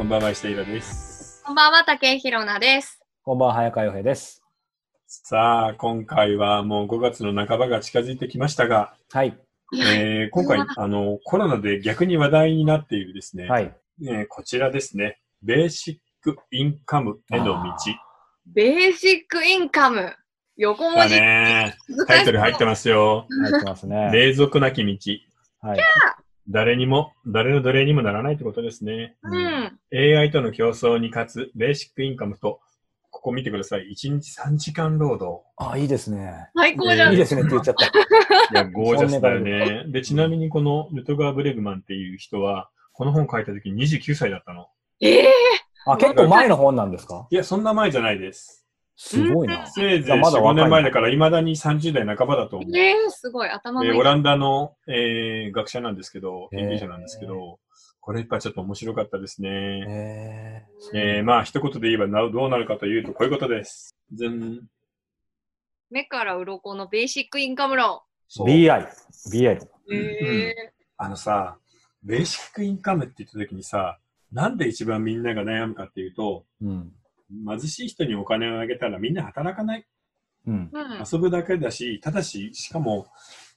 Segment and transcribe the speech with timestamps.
[0.00, 1.42] こんばんは、石田です。
[1.44, 3.02] こんばんは、竹井ひろなです。
[3.22, 4.42] こんばんは、早川洋平です。
[5.06, 9.38] さあ、今回はもう5月の半ばが近づいてきましたが、はい。
[9.74, 13.76] えー今回、 あの、コロナで逆に話題になっているですね、はい。
[14.02, 17.74] えーこちらですね、ベーシックインカムへの道。
[18.46, 20.16] ベーシックインカム。
[20.56, 21.20] 横文だ字。
[21.20, 21.76] ね。
[22.08, 23.26] タイトル入ってますよ。
[23.28, 24.08] 入ってますね。
[24.16, 25.68] 霊俗なき道。
[25.68, 25.80] はい。
[26.50, 29.16] 誰にも、誰の奴隷にもならないってことですね。
[29.22, 29.78] うん。
[29.96, 32.60] AI との競争に勝つベーシックインカムと、
[33.10, 33.90] ここ見てください。
[33.92, 35.42] 1日3時間労働。
[35.56, 36.48] あ、いいですね。
[36.56, 37.12] 最高じゃん。
[37.12, 37.86] いいですねって言っちゃった。
[37.86, 37.90] い
[38.52, 39.84] や、ゴージャスだよね。
[39.88, 44.66] で、ちなみにこのルトガー・ブレグマンっていう人は、この本書いた時29歳だったの。
[45.00, 45.28] ええ
[45.86, 47.26] あ、結構前の本なんですか？
[47.30, 48.59] いや、そんな前じゃないです。
[49.02, 49.66] すごいな。
[49.66, 52.76] せいぜい4、じゃあまだ若い5年前だから、未だに30代半ばだと思う。
[52.76, 53.48] ええすごい。
[53.48, 57.58] 頭のいいえーオランダの、えー学者なんですけど、研究者なんですけど、
[58.00, 59.86] これやっぱちょっと面白かったですね。
[59.88, 63.96] ええーまあ、一言で言えばなどうなるかというと、こういうことです。
[64.12, 64.68] 全
[65.90, 68.00] 目から鱗のベーシックインカム論。
[68.38, 68.86] BI。
[69.32, 69.60] BI。
[69.92, 71.56] ええあのさ、
[72.02, 73.98] ベーシックインカムって言った時にさ、
[74.30, 76.92] なんで一番みんなが悩むかっていうと、うん。
[77.46, 79.86] 貧しい人にお金をあげたらみんな働かない。
[80.46, 80.70] うん。
[80.72, 81.04] うん。
[81.12, 83.06] 遊ぶだけだし、ただし、しかも、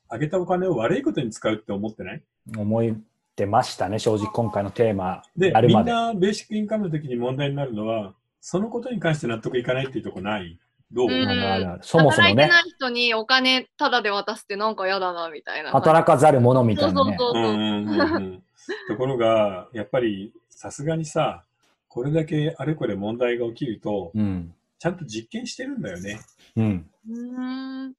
[0.09, 2.23] あげたお金を悪いことに使うって思ってない？
[2.57, 2.95] 思い
[3.35, 5.91] てましたね、正直今回のテーマで、みんやるまで。
[5.91, 10.59] なベーシックインカムの時に問題になるのは、そのことに関して納得いかないっていうとこない？
[10.91, 15.71] どう、うんあるあるあるそもそもね、働いてない人にお金タダで渡すってなんか嫌だな、みたいな。
[15.71, 17.15] 働かざる者みたいなね。
[17.17, 17.45] そうそうう。
[17.45, 18.43] んうんうんうん。
[18.87, 21.43] ところが、やっぱり、さすがにさ、
[21.93, 24.51] これだけあれこれ問題が起きると、うん。
[24.79, 26.19] ちゃんと実験してるんだよね。
[26.55, 26.89] うん。
[27.07, 27.93] うーん。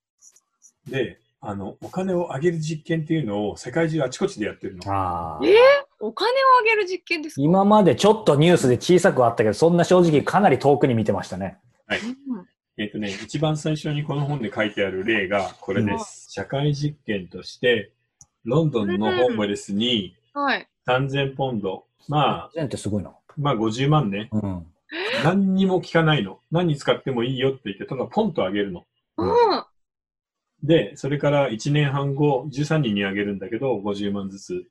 [0.89, 4.93] で、あの、お金をあげる実験っていうのを世界中あちこちでやってるの。
[4.93, 5.55] ああえ。
[6.01, 7.43] お金をあげる実験ですか？
[7.43, 11.59] 今までちょっとニュースで小さくはあったけど、そんな正直かなり遠くに見てましたね。
[11.89, 12.47] うん
[12.77, 16.27] えっ、とね、一番最初にこの本で書いてある例がこれです。
[16.33, 17.93] 社会実験として、
[18.43, 20.67] ロンドンのホームレスにはい。
[20.89, 23.13] 3000ポンド、まあ、全ってすごいな。
[23.37, 24.67] まあ50万ね、うん。
[25.25, 26.41] 何にも聞かないの。
[26.51, 28.85] 何に使ってもいいよって言って、ただポンとあげるの。
[29.17, 29.65] うん。
[30.63, 34.65] で、それから1年半後、13人にあげるんだけど、50万ずつ。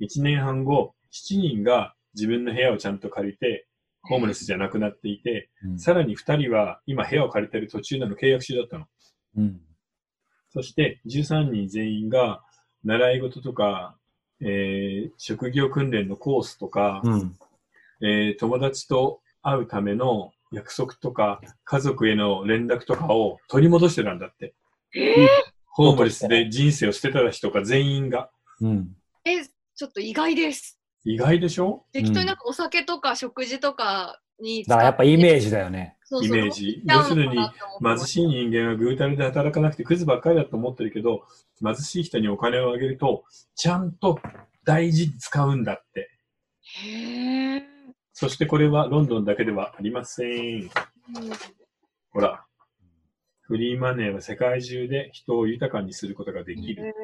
[0.00, 3.66] 1年半後、7人が自分の部屋をちゃんと借りて、
[4.02, 8.86] ホームレスじゃなくなっていて、うんさらに2人は今部屋を借りてる途中なの契約中だったの。
[9.36, 9.60] うん。
[10.50, 12.42] そして13人全員が
[12.84, 13.96] 習い事とか、
[14.40, 17.36] えー職業訓練のコースとか、うん。
[18.02, 24.54] えー友達と会うための約束とか、家族への連絡とかを取り戻してたんだって。
[24.94, 25.28] え
[25.66, 28.30] ホームレスで人生を捨てた人が全員が。
[28.60, 28.96] うん。
[29.24, 30.80] え、ちょっと意外です。
[31.04, 31.84] 意外でしょ？
[31.92, 35.96] 適当になんかお酒とか食事とかにだからやっぱイメージジだよね。
[36.22, 36.82] イメージ。
[36.86, 37.36] 要要するに、
[37.84, 41.26] 貧しい人間はぐうたらで働かなくてクズばっかりだと思ってるけど、
[41.62, 43.24] 貧しい人にお金をあげると、
[43.54, 44.18] ちゃんと
[44.64, 46.10] 大事に使うんだって。
[46.62, 47.75] へえ。
[48.18, 50.70] そしてこれはロンドンだけではありません。
[52.14, 52.46] ほら。
[53.42, 56.94] フリーマネーは世界中で人を豊かにすることができる。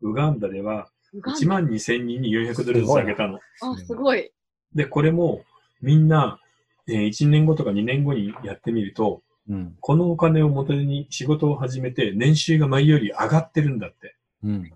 [0.00, 3.38] ウガンダでは1万2000人に400ドルずつあげたの。
[3.60, 4.32] あ、すごい。
[4.74, 5.44] で、これも
[5.82, 6.40] みんな、
[6.88, 9.20] えー1年後とか2年後にやってみると、
[9.50, 9.76] うん。
[9.78, 14.16] このお金を元手に仕事を始めて年収が前より上がってるんだって。
[14.42, 14.70] うん。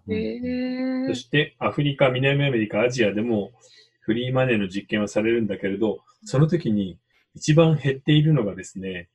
[1.09, 1.15] そ。
[1.15, 3.51] してアフリカ、南アメリカ、アジアでも
[4.09, 6.99] フリーマネーの実験はされるんだけれど、その時に
[7.35, 9.11] 一番減っているのがですね、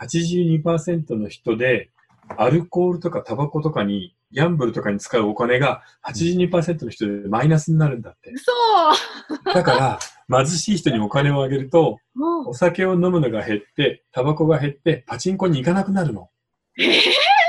[0.00, 1.90] 82%の人で
[2.36, 8.32] アルコールとかタバコとかに、ギャンブルとかに使うお金が82%の人でマイナスになるんだって。
[8.36, 9.98] そだか
[10.28, 11.98] ら、貧しい人にお金をあげると、
[12.46, 16.30] お酒を飲むのが減って、タバコが減って、パチンコに行かなくなるの。
[16.78, 17.02] ええ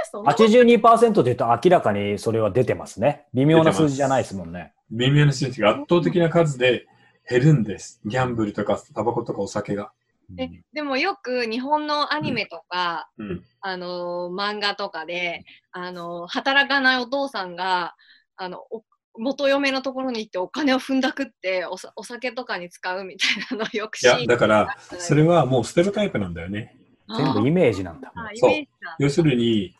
[0.10, 3.27] そんな82%って言うと明らかにそれは出てますね。
[3.36, 4.74] 微妙な数字じゃないですもんね。
[4.92, 6.88] 微妙な数値が圧倒的な数で
[7.30, 8.00] 減るんです。
[8.06, 9.92] ギャンブルとかタバコとかお酒が。
[10.38, 13.44] えでもよく日本のアニメとか、うん。
[13.62, 17.95] あのー漫画とかで、あのー働かないお父さんが
[18.36, 18.84] あのお
[19.18, 26.78] 元嫁のところに行ってお金を踏んだくっておさお酒とかに使うみたいなのよくいや、シーンだから、それはもうステレオタイプなんだよね。
[27.16, 28.12] 全部イメージなんだ。
[28.16, 29.75] あイそうメージだ要するに、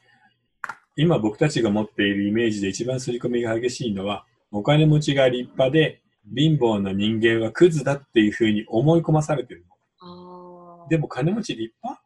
[0.96, 6.02] 今僕たちが持っているイメージで一番刷り込みが激しいのは、お金持ちが立派で、
[6.36, 9.66] 貧乏な人間はクズだっていうふうに思い込まされてる
[10.02, 10.88] の。
[10.90, 12.04] でも金持ち立派？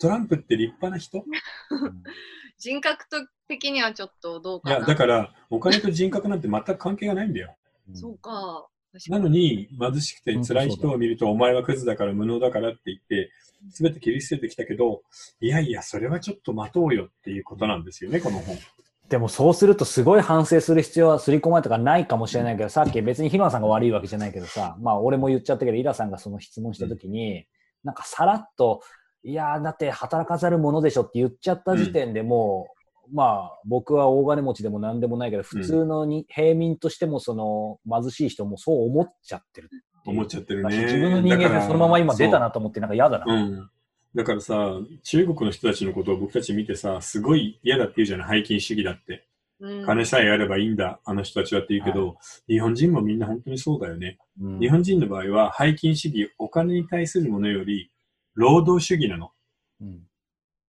[0.00, 1.18] トランプって立派な人？
[1.18, 1.22] い
[2.58, 3.04] 人格
[3.48, 4.76] 的にはちょっとどうかな。
[4.76, 7.56] や、だから、お金と人格なんて全く関係がないんだよ。
[7.94, 8.68] そうか
[9.08, 13.30] なのに、貧しくて辛い人を見ると、お前はクズだから無能だからって言って、
[13.70, 15.02] すべて切り捨ててきたけど、
[15.40, 18.56] いやいや、それはちょっと待とうよっていうことなんですよね、この本。
[19.08, 27.46] でもそうするとすごい反省する必要は刷り込まれとかないかもしれないけど、さっき別に日野さんが悪いわけじゃないけどさ、まあ俺も言っちゃったけど、イラさんがその質問した時に、
[27.84, 28.82] なんかさらっと、
[29.24, 32.68] いやーだって働かざるものでしょって言っちゃった時点でも
[33.10, 39.70] う、まあ僕は大金持ちでも何でもないけど、普通のに、平民としてもその貧しい人もそう思っちゃってる
[40.04, 40.76] 思っちゃってるね。
[40.84, 43.70] 自分の人間でそのまま今出たなと思ってなんか嫌だな。
[44.14, 44.18] うん。
[44.18, 49.24] だからさ、中国の人たちのことを僕たち見てさ、すごい嫌だって言うじゃない、背筋主義だって。
[49.60, 52.16] うん金さえあればいいんだ、あの人たちはって言うけど、
[52.46, 54.18] 日本人もみんな本当にそうだよね。
[54.40, 57.90] うん日本人の場合は、背筋主義、お金に対するものより、
[58.34, 59.32] 労働主義なの。
[59.80, 60.02] うん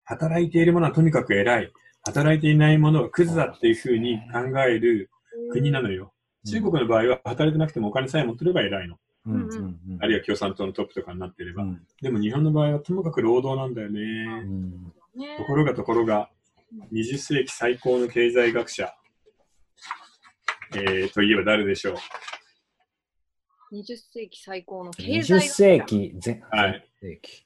[0.05, 1.71] 働いているものはとにかく偉い。
[2.01, 5.11] 働いていないものはクズだっていうふうに考える
[5.51, 6.13] 国なのよ。
[6.47, 8.97] 中国の場合は、働いてなくてもお金さえ持ってれば偉いの。
[9.25, 11.63] うんうんうんあるいは共産党のトップとかになってれば。
[11.63, 13.99] うんでも日本の場合はともかく労働なんだよね。
[14.01, 16.29] うんねところがところが、
[16.93, 18.93] 20世紀最高の経済学者、
[20.75, 26.87] えー、といえば誰でしょう？20世紀最高の経済20学世紀前はい。
[27.01, 27.45] 世紀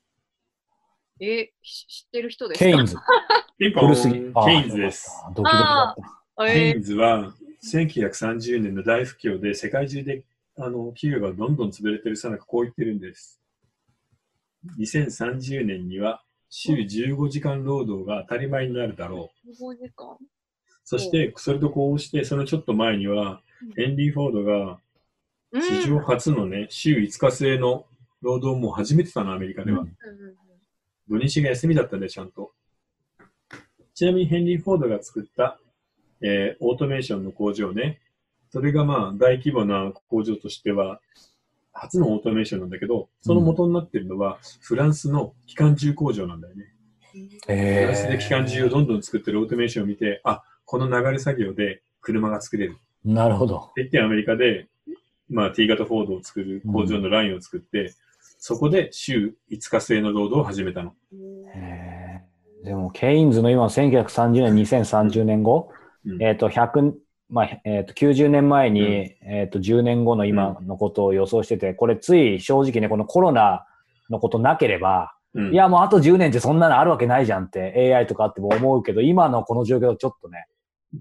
[1.20, 2.66] えし知ってる人ですか？
[2.66, 2.96] ケインズ。
[3.58, 4.32] ピンポン古すぎ。
[4.36, 5.10] あケインズです。。
[5.36, 6.04] ドキドキだっ
[6.38, 6.48] た。
[6.50, 7.34] えケインズは
[7.64, 10.24] 1930年の大不況で世界中で
[10.58, 13.42] あの企業がどんどん潰れてるさなかこう言ってるんです。
[14.80, 19.50] 2030年には週15時間労働が当たり前になるだろう。
[19.50, 20.18] 15時間
[20.86, 23.42] そして、それとこうして、そのちょっと前には、
[23.76, 24.80] ヘンリー・フォードが
[25.54, 27.86] うん史上初のね、週5日制の
[28.22, 29.86] 労働も始めてたの、アメリカでは。
[31.08, 32.52] 土日が休みだったんで、ちゃんと。
[33.94, 35.60] ちなみにヘンリー・フォードが作った、
[36.22, 38.00] えーオートメーションの工場ね。
[38.54, 41.00] それがまあ、大規模な工場としては、
[41.72, 46.66] 初のオートメーションなんだけど、その元になってるのは、フランスの機関銃工場なんだよね。
[47.48, 52.78] フランスで機関銃をどんどん作ってるオートメーションを見て、あ、この流れ作業で車が作れる。
[53.04, 53.58] なるほど。
[53.72, 54.68] って言ってアメリカで、
[55.30, 57.96] まあ、T 型フォードを作る工場のラインを作って、
[58.38, 60.94] そこで週5日制の労働を始めたの。
[62.64, 65.72] でも、ケインズの今の1930年、2030年後、
[66.06, 66.94] うんえっ、と、100、
[67.30, 73.66] まあ、えっ、と、90年前に、うんえっ、と、10年後の今のことを予想してて、これつい正直ね、このコロナ
[74.10, 80.46] のことなければ、うんいや、もうあと10年ってそんなのあるわけないじゃんって、AI とかあっても思うけど、今のこの状況はちょっとね、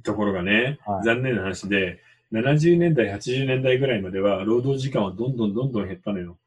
[0.02, 2.00] ところがね、はい残念な話で、
[2.32, 6.38] 70年代、80年代ぐらいまでは、労働時間はどんどんどんどん減ったのよ。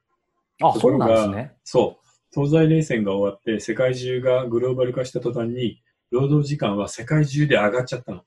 [0.63, 1.53] あ、そうなんですね。
[1.63, 2.05] そう。
[2.33, 8.23] 東西冷戦が終わって、世界中がグローバル化した途端に、労働時間は世界中で上がっちゃったの。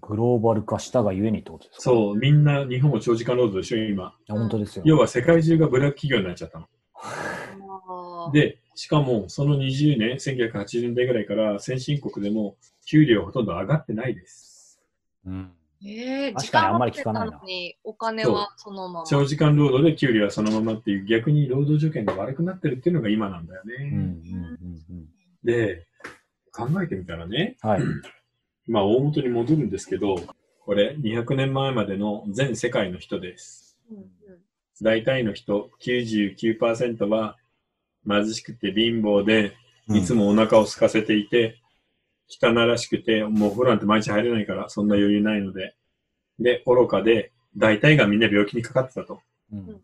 [0.00, 1.82] グローバル化したがゆえにってことですか？
[1.82, 4.14] そう、みんな日本も長時間労働でしょ、今。
[4.28, 4.82] いや本当ですよ。
[4.86, 8.32] 要は世界中がブラック企業になっちゃったの。
[8.32, 12.56] で、しかもその20年、1980年代ぐらいから先進国でも
[12.86, 14.80] 給料ほとんど上がってないです。
[15.26, 15.52] うん
[15.84, 19.04] えー、確かにあんまり聞かないな時間はかけたのにお金はそのまま。
[19.06, 23.74] 長時間労働で給料はそのままっていう逆に労働条件が悪くなってるっていうのが今なんだよね。
[23.78, 25.08] うんうんうんうん
[25.44, 25.88] で、
[26.52, 27.82] 考えてみたらね、はい。
[28.66, 30.16] まあ大元に戻るんですけど、
[30.64, 33.78] これ200年前までの全世界の人です。
[33.90, 34.04] うんうん
[34.80, 37.36] 大体の人、99%は
[38.08, 39.54] 貧しくて貧乏で、
[39.88, 41.60] いつもお腹を空かせていて、
[42.28, 45.76] 汚らしくて、もうお風呂なんて毎日入れないから、そんな余裕ないので。
[46.40, 49.20] で、愚かで、大体がみんな病気にかかってたと。
[49.52, 49.80] うん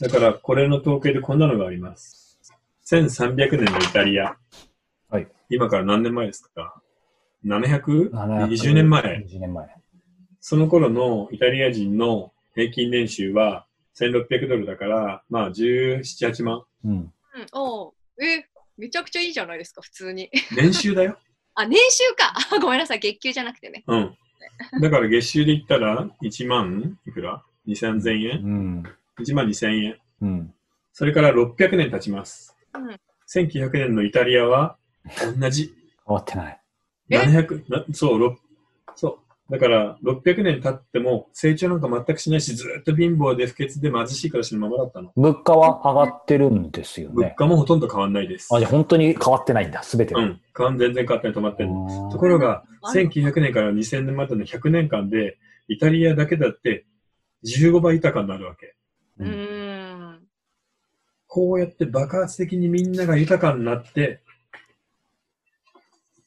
[0.00, 2.40] だから、これの統計でこんなのがあります。
[2.86, 4.38] 1300年のイタリア。
[5.10, 5.28] はい。
[5.50, 6.80] 今から何年前ですか？
[7.44, 9.02] ?720 700年前。
[9.02, 9.68] 20年前。
[10.40, 13.66] その頃のイタリア人の平均年収は
[13.98, 16.64] 1600ドルだから、まあ17、8万。
[16.84, 16.92] うん。
[16.92, 17.12] うん、
[17.52, 17.92] おう
[18.22, 20.30] え、めちゃくちゃいいじゃないですか、普通に。
[20.56, 21.18] 年収だよ。
[21.54, 22.34] あ、年収か。
[22.56, 23.84] あごめんなさい、月給じゃなくてね。
[23.86, 24.16] うん。
[24.80, 28.44] だから月収で言ったら1万いくら ?2000 円？
[28.44, 28.82] うん。
[29.18, 29.98] ?1 万2000円。
[30.22, 30.54] うん。
[30.92, 32.56] それから600年経ちます。
[32.74, 32.96] うん
[33.32, 34.76] 1900年のイタリアは
[35.38, 35.72] 同じ。
[36.04, 36.59] 変わってない。
[37.10, 38.38] え？700なそう、ろ
[38.94, 39.52] そう。
[39.52, 45.12] だから、600年経っても成長なんか全くしないし、ずーっと貧乏で不潔で貧しい暮らしのままだったの。
[45.16, 47.34] 物価は上がってるんですよ物ね。
[47.36, 48.48] 価もほとんど変わんないです。
[48.54, 50.22] あ、じゃあ本当に変わってないんだ、すべては。
[50.22, 50.40] うん。
[50.78, 51.68] 全然変わってない止まってる
[52.12, 55.36] ところが、あ1900年から2000年までの100年間で、
[55.66, 56.84] イタリアだけだって
[57.44, 58.76] 15倍豊かになるわけ。
[59.18, 60.20] うーん。
[61.26, 64.20] こうやって爆発的にみんなが豊かになって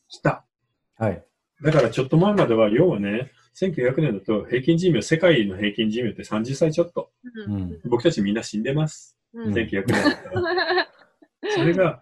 [0.09, 0.45] きた。
[0.97, 1.23] はい。
[1.61, 7.11] だからちょっと前までは、要はね、1900年だと平均寿命、世界の平均寿命って30歳ちょっと。
[7.47, 9.17] うん僕たちみんな死んでます。
[9.33, 10.87] うん1900年だったら。
[11.55, 12.01] それが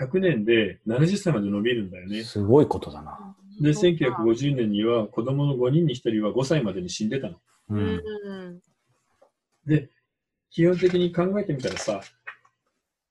[0.00, 2.22] 100年で70歳まで伸びるんだよね。
[2.24, 3.36] すごいことだな。
[3.60, 7.40] で、1950年には子供の5人に1人は5歳までに死んでたの。
[7.70, 7.74] う。
[7.74, 8.60] うんん
[9.66, 9.90] で、
[10.50, 12.00] 基本的に考えてみたらさ、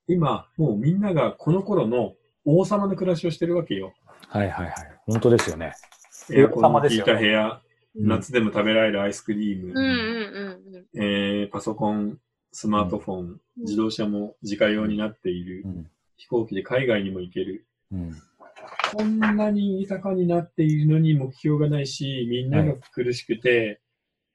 [0.07, 2.15] 今、もうみんながこの頃の
[2.47, 3.93] 王様の暮らしをしてるわけよ。
[4.29, 4.73] はいはいはい。
[5.05, 5.73] 本当ですよね。
[6.31, 7.59] エアコンの効いた部屋、うん
[7.99, 9.85] 夏でも食べられるアイスクリーム、うんうん
[10.75, 12.19] うんえーパソコン、
[12.51, 15.87] スマートフォン、自動車も自家用になっている、うん。
[16.15, 17.65] 飛行機で海外にも行ける。
[17.91, 18.15] うん。
[18.93, 23.81] こんなに豊かになっているのに目標がないし、みんなが苦しくて、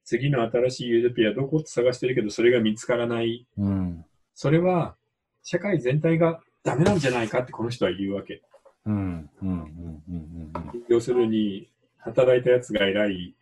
[0.05, 3.47] 次の新しいユートピアどこって探してるけど、それが見つからない。
[3.57, 4.05] うん。
[4.35, 4.97] それは、
[5.45, 8.43] 社会全体がダメなんじゃないかってこの人は言うわけ。
[8.87, 9.31] うん。
[9.43, 9.49] うん。
[9.49, 10.03] うん。
[10.09, 10.53] うん。
[10.89, 13.35] 要するに、働いたやつが偉い、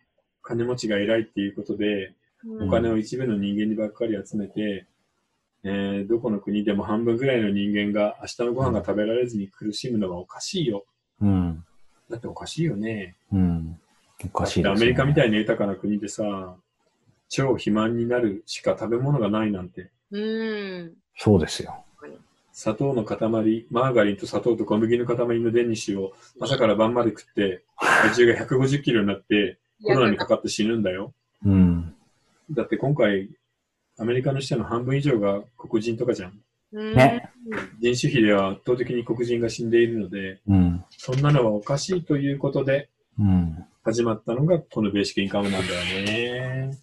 [0.43, 4.87] 金持ちが偉いっていうことで、うんお金を一部の人間にばっかり集めて、
[5.63, 10.83] えーどこの国でも半分ぐらいの人間が明日のご飯が食べられずに苦しむのはおかしいよ。
[11.21, 11.63] うん。
[12.09, 13.15] だっておかしいよね。
[13.31, 13.79] うん。
[14.25, 14.63] おかしいね。
[14.63, 16.55] だってアメリカみたいな豊かな国でさ、
[17.29, 20.93] 超肥満になるしか食べ物がないなんて、うん。
[21.15, 21.85] そうですよ。
[22.53, 23.19] 砂糖の塊、
[23.69, 31.13] マーガリンと砂糖と小麦の塊のデニッシュを朝から晩まで食って、体重が150キロになってコロナにかかって死ぬんだよ。
[31.45, 31.95] うん。
[32.51, 33.29] だって今回、
[33.97, 36.31] アメリカの人の半分以上が黒人とかじゃん。
[36.73, 37.29] うんね
[37.81, 40.83] 人種比では圧倒的に黒人が死んでいるので、うん。
[40.97, 42.89] そんなのはおかしいということで
[43.19, 43.65] うん。
[43.83, 46.77] 始まったのがこのベーシックインカムなんだよね。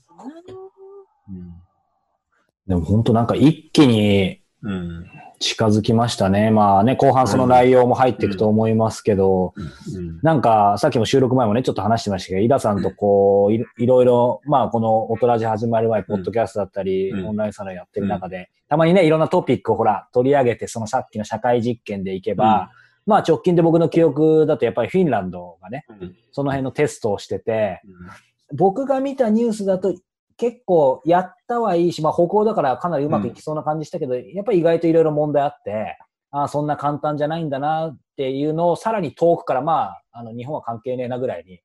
[2.66, 5.06] でも本当なんか一気にうん。
[5.38, 5.48] うん。
[5.48, 6.50] 近づきましたね。
[6.50, 10.20] まあね、後半その内容も入っていくと思いますけど、うん。
[10.22, 22.70] なんかさっきも収録前もね、ちょっと話してましたけど、井田さんとこう、いいろいろ、まあこのオトラジ始まる前、ポッドキャストだったり、うんオンラインサロンやってる中で、たまにね、いろんなトピックをほら、取り上げて、そのさっきの社会実験でいけば、
[23.06, 26.16] まあ直近で僕の記憶だとやっぱりフィンランドがね、うん。
[26.32, 27.80] その辺のテストをしてて、
[28.54, 29.94] 僕が見たニュースだと
[30.38, 35.98] 結構やったはいいし、まあ歩行だからかなりうまくいきそうな感じしたけど、やっぱり意外といろいろ問題あって、
[36.30, 41.60] ああ、そんな簡単じゃないんだなっていうのをさらに遠くから、まあ、あの、日本は関係ねえなぐらいに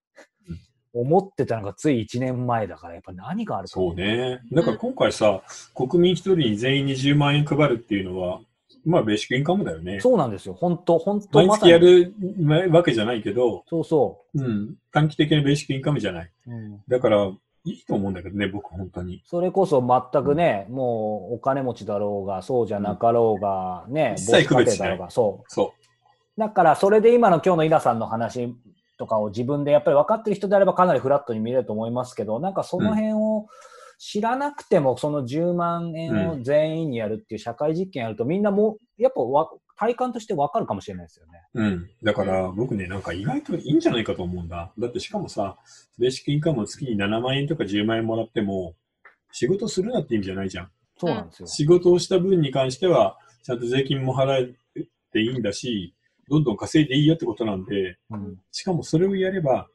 [0.93, 3.73] 思ってたのがつい1年前だから、やっぱ何があるか。
[3.73, 4.41] そうね。
[4.51, 5.41] だから今回さ、
[5.75, 8.39] 国民一人に全員に10万円配るっていうのは、
[8.85, 9.99] まあベーシックインカムだよね。
[9.99, 10.53] そうなんですよ。
[10.53, 11.71] 本当本当毎まさに。
[11.71, 14.75] 月やるわけじゃないけど、そうそうん。
[14.91, 16.31] 短期的なベーシックインカムじゃない。
[16.47, 16.51] う。
[16.51, 17.31] うんだから、
[17.65, 19.21] いいと思うんだけどね、僕本当に。
[19.25, 25.45] それこそ全くね、もうお金持ちだろうが、そうじゃなかろうが、ね、一切区別しないだろうが、そう。
[25.47, 25.73] そ
[26.37, 28.53] だから、それで今の今日のイラさんの話
[28.97, 33.47] とかを自分でやっぱり分かってる人であればかなりフラットに見れると思いますけど、なんかその辺を
[34.05, 41.41] 知らなくても、その10万円を全員にやるっていう社会実験やると、みんなもう、やっぱわ体感として分かるかもしれないですよね。
[41.53, 41.63] う。
[41.63, 41.89] うん。
[42.03, 44.73] だから僕ね、なんか意外といいんじゃないかと思うんだ。
[44.77, 45.57] だってしかもさ、
[45.97, 48.75] ベーシックインカムを月に7万円とか10万円もらっても、
[49.31, 50.69] 仕事するなって意味じゃないじゃん。
[50.97, 51.47] そうなんですよ。
[51.47, 54.83] 仕事をした分に関しては、ちゃんと税金も払え
[55.13, 55.95] ていいんだし、
[56.29, 59.69] どんどん稼いでいいよってことなんで、うんしかもそれをやれば、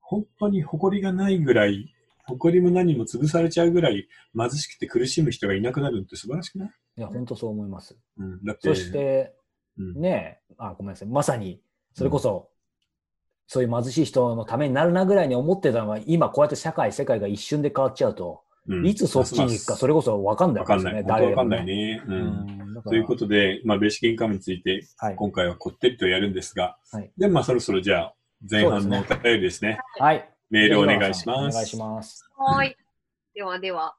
[0.00, 1.94] 本当に誇りがないぐらい、
[2.28, 4.06] 誇りも何も潰されちゃうぐらい
[4.36, 6.70] 貧しくて苦しむ人がいなくなるって素晴らしくない？
[6.98, 7.96] いや、本当そう思います。
[8.18, 8.44] うん。
[8.44, 9.34] だって、そして、
[9.78, 11.08] うんねあ、ごめんなさい。
[11.08, 11.60] まさに、
[11.94, 12.50] それこそ、
[13.46, 20.94] そういう貧しい人のためになるなぐらいに思ってたのが、今こうやって社会、世界が一瞬で変わっちゃうと、うんいつそっちに行くか、それこそ分かんないわかんない。
[21.02, 21.64] 本当わかんない。
[21.64, 22.02] ね。
[22.06, 22.12] う。
[22.12, 25.16] うんということで、まあ、ベーシックインカムについて、はい。
[25.16, 28.14] 今回はこってりとやるんですが、はいで、まあ、そろそろじゃあ、
[28.48, 29.78] 前半のお便りですね。
[29.98, 30.30] はい。
[30.50, 31.38] メールお願いします。
[31.48, 32.24] お願いします。
[32.36, 32.76] はーい。
[33.34, 33.94] ではでは、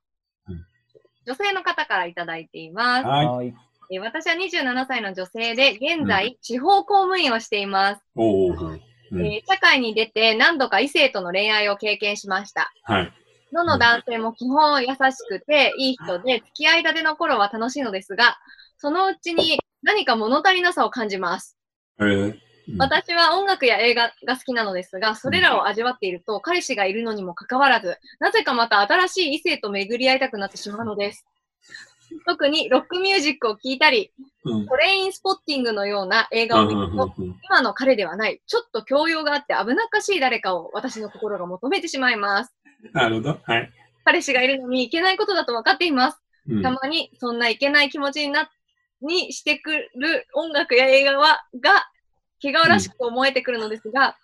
[0.48, 0.66] うん
[1.26, 3.06] 女性の方からいただいています。
[3.06, 3.28] はい。
[3.28, 3.54] はい。
[3.92, 12.72] えー私は27歳の女性で、現在、地方公務員をしています、えー社会に出て何度か異性との恋愛を経験しました。
[12.84, 13.14] はい。
[13.52, 18.38] どの男性も基本優しくていい人で、付き合いたての頃は楽しいのですが、
[18.78, 21.58] そのうちに何か物足りなさを感じます。
[22.00, 22.42] えーうん
[22.78, 31.26] 私は音楽や映画が好きなのですが、それらを味わっていると、彼氏がいるのにもかかわらず、なぜかまた新しい異性と巡り合いたくなってしまうのです。
[32.26, 34.12] 特にロックミュージックを聴いたり、
[34.44, 42.54] うんトレインスポッティングのような映画を見ると、今の彼ではない、ちょっと教養があって危なっかしい誰かを私の心が求めてしまいます。
[42.94, 43.40] なるほど。
[43.44, 43.72] はい。
[44.06, 46.20] 彼氏がいるのにいけないことだと分かっています。
[46.48, 48.50] うんたまにそんないけない気持ちにな、
[49.02, 51.90] にしてくる音楽や映画は、が
[52.42, 54.18] 汚らしく思えてくるのですが、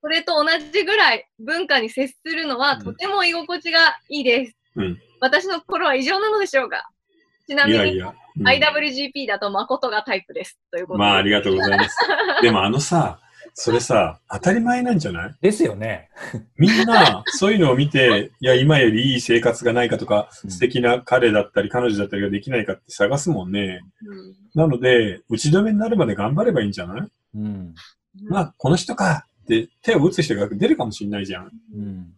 [0.00, 4.56] それと同じぐらい文化に接するのはとても居心地がいいです。
[4.76, 6.90] うん私の心は異常なのでしょうか
[7.48, 8.08] ちないみに、やいや。
[8.08, 10.58] うん IWGP だと誠がタイプです。
[10.70, 11.04] ということで。
[11.04, 11.96] まあ、ありがとうございます。
[12.42, 13.18] でもあのさ、
[13.58, 15.34] それさ、当たり前なんじゃない？
[15.40, 16.10] ですよね。
[16.58, 23.80] みんな、そういうのを見て、いや、今よりいい生活がないかとか、うん素敵な彼だったり、彼女だったりができないかって探すもんね。
[24.06, 27.08] うんなので、打ち止めになるまで頑張ればいいんじゃない？
[27.34, 27.74] うん。
[28.28, 31.50] まあ、この人かって手を打つ人が出るかもしれないじゃん。
[31.74, 32.12] うん。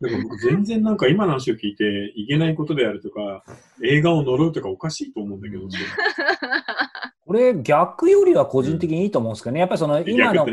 [0.00, 3.44] でも僕全然なんか今の話を聞いて、いけないことであるとか、
[3.84, 5.62] 映画を呪うとかおかしいと思うんだけど、
[7.28, 9.60] うんこれ逆よりは個人的にいいと思うんですけどね。
[9.60, 10.46] やっぱりその今の。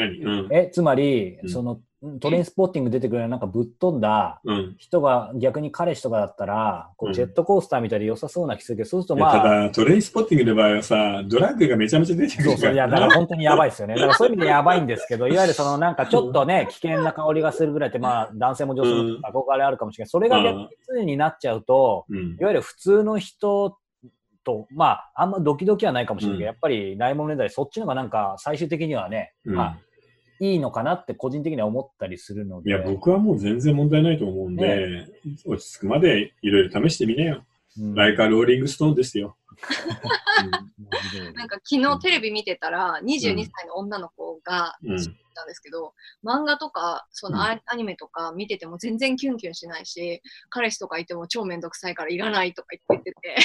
[0.51, 1.79] え、つまり、うんその
[2.19, 4.75] トレインスポッティング出てくるようななんかぶっ飛んだうん。
[4.77, 12.57] 人が逆に彼氏とかだったら、こううんジェットコースターみたいで良さそうな気するけど、そうするとまあ、ただ、トレインスポッティングの場合はさ、ドラッグがめちゃめちゃ出てくるから。
[12.57, 13.95] そうそう、いや、だから本当にやばいですよね。
[13.95, 20.09] だからそういう意味でやばいんですけど、いわゆるそのなんかちょっとね、危険な香りがするぐらいって、まあ男性も女性も憧れあるかもしれない。
[20.09, 22.43] それが逆に常になっちゃうと、うんい。
[22.43, 23.77] わゆる普通の人
[24.45, 29.77] と、まあ、あんまドキドキはないかもしれないけど、うんやっぱりないものねだり、そっちの方がなんか最終的にはね、うんまあ、
[30.39, 32.69] いいのかなって個人的には思ったりするので。
[32.69, 35.07] いや、僕はもう全然問題ないと思うんで、
[35.45, 37.43] 落ち着くまでいろいろ試してみなよ。
[37.79, 39.37] うんライカ・ローリング・ストーンですよ。
[41.35, 44.97] なんか昨日テレビ見てたら、22歳の女の子がうっ
[45.33, 53.35] たんですけど、漫画とか、そのアアニメとか見てても全然キュンキュンしないし、彼氏とかいても超めんどくさいからいらないとか言ってて、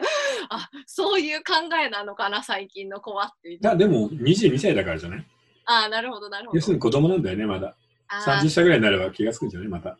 [0.50, 3.66] あ、そういう考えなのかな、最近の子はって言って。
[3.66, 5.26] いや、でも22歳だからじゃない？
[5.66, 6.56] ああ、なるほど、なるほど。
[6.56, 7.74] 要するに子供なんだよね、まだ。
[8.08, 9.68] あー30歳ぐらいになれば気がつくんじゃない？
[9.68, 9.98] また。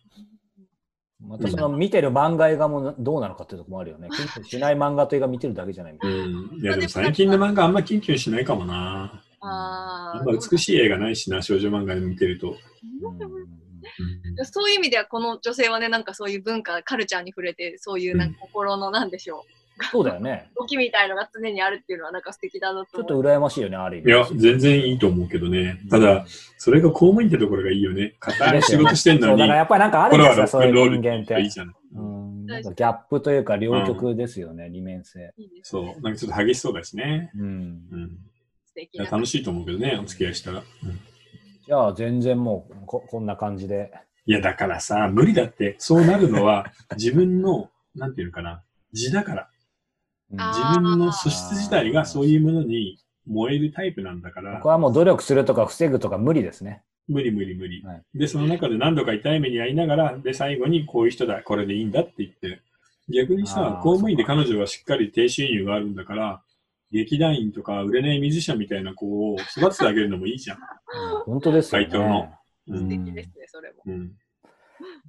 [1.20, 4.08] またその見てる漫画映画もどうなのかっていうところもあるよね。
[4.10, 6.26] キュンキュンしない漫画と映画見てるだけじゃないみたういな。
[6.26, 6.30] ん。
[6.60, 9.22] いや、でも最近の漫画あんまキュンキュンしないかもな。
[9.40, 12.48] あーあんま美しい映画ないしな、少女漫画で見てると。
[12.48, 13.58] うんうん
[14.44, 19.44] そういう意味では、この女性はね、なんかそういう文化、カルチャーに触れて、そういうなんか心の、なんでしょ
[19.90, 20.50] そうだよね。
[20.56, 24.10] う、動きみたいのが常にあるっていうのは、なんか素敵だなちょっと羨ましいよね、ある意味。
[24.10, 25.80] いや、全然いいと思うけどね。
[25.90, 26.24] ただ、
[26.56, 28.16] それが公務員ってところがいいよね。
[28.20, 31.40] 硬い仕事してんのにそうだから、やっぱりなんかあるんですよ、そういう人間って。
[31.40, 31.74] いいじゃん。
[31.94, 35.32] うん、なんかギャップというか、両極ですよね、二面性。
[35.36, 35.84] いいですそう。
[36.02, 37.30] なんかちょっと激しそうだしね。
[37.36, 37.42] うん。
[37.42, 38.00] うん。
[38.00, 38.08] いや
[38.64, 39.04] 素敵な。
[39.06, 40.58] 楽しいと思うけどね、お付き合いしたら。
[40.58, 40.64] うん
[41.68, 43.92] じゃあ、全然もうこ、こんな感じで。
[44.24, 45.76] いや、だからさ、無理だって。
[45.78, 48.62] そうなるのは、 自分の、なんていうのかな、
[48.94, 49.50] 字だから。
[50.30, 56.82] 自分の素質自体がそういうものに燃えるタイプなんだから僕、はもう努力するとか防ぐとか無理ですね。
[57.08, 57.82] 無理無理無理。
[57.82, 62.60] はいで、その中で何度か痛い目に遭いながら、で、最後にこういう人だ、これでいいんだって言って、
[63.08, 66.42] 逆にあさー、公務員で彼女はしっかり低収入があるんだから、
[66.90, 70.58] 劇団員とか売れないミュージシャンみたいな子を育ててあげるのもいいじゃん。
[70.58, 70.62] うん
[71.26, 72.32] 本当ですよ回答の
[72.66, 73.82] 素敵ですね、それも。
[73.86, 74.12] うん。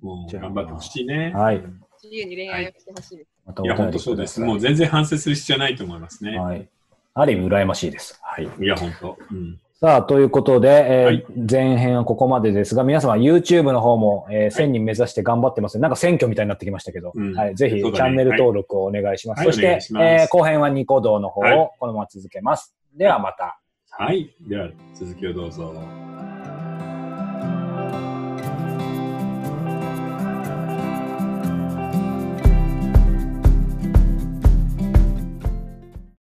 [0.02, 1.32] もう頑張ってほしいね。
[1.34, 1.64] はい。
[2.04, 3.28] 自由に恋愛をしてほしいです。
[3.28, 4.42] いや、またお便り本当そうです。
[4.42, 6.38] もう全然反省する必要ないと思いますね。
[6.38, 6.68] はい。
[7.14, 8.20] ある意味羨ましいです。
[8.22, 8.50] はい。
[8.60, 9.18] いや、本当。
[9.32, 9.60] うん。
[9.80, 19.40] さあ、ということで、えーはい前編はここまでですが、皆様 YouTube の方も、えー1000人目指して頑張ってます、なんか選挙みたいになってきましたけど、うんはい、ぜひねャンネル登録をお願いします。
[19.40, 22.76] はいそしてお願いえー後編はニコ動の方はいをこのまま続けます。
[22.94, 23.62] ではまた。
[23.92, 24.34] はい。
[24.42, 25.74] では、続きをどうぞ。